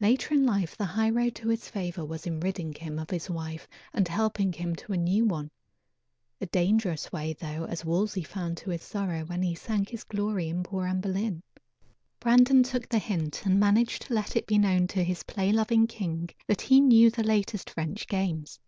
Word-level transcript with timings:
Later 0.00 0.34
in 0.34 0.44
life 0.44 0.76
the 0.76 0.84
high 0.86 1.08
road 1.10 1.36
to 1.36 1.46
his 1.48 1.68
favor 1.68 2.04
was 2.04 2.26
in 2.26 2.40
ridding 2.40 2.74
him 2.74 2.98
of 2.98 3.10
his 3.10 3.30
wife 3.30 3.68
and 3.92 4.08
helping 4.08 4.52
him 4.52 4.74
to 4.74 4.92
a 4.92 4.96
new 4.96 5.24
one 5.24 5.52
a 6.40 6.46
dangerous 6.46 7.12
way 7.12 7.34
though, 7.34 7.66
as 7.66 7.84
Wolsey 7.84 8.24
found 8.24 8.56
to 8.56 8.70
his 8.70 8.82
sorrow 8.82 9.22
when 9.24 9.40
he 9.40 9.54
sank 9.54 9.90
his 9.90 10.02
glory 10.02 10.48
in 10.48 10.64
poor 10.64 10.88
Anne 10.88 11.00
Boleyn. 11.00 11.44
Brandon 12.18 12.64
took 12.64 12.88
the 12.88 12.98
hint 12.98 13.46
and 13.46 13.60
managed 13.60 14.02
to 14.02 14.14
let 14.14 14.34
it 14.34 14.48
be 14.48 14.58
known 14.58 14.88
to 14.88 15.04
his 15.04 15.22
play 15.22 15.52
loving 15.52 15.86
king 15.86 16.30
that 16.48 16.62
he 16.62 16.80
knew 16.80 17.08
the 17.08 17.22
latest 17.22 17.70
French 17.70 18.08
games. 18.08 18.58